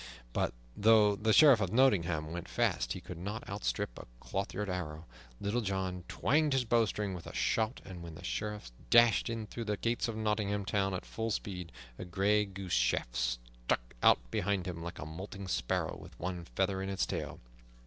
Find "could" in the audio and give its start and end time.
3.01-3.19